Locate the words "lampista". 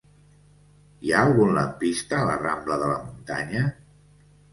1.57-2.21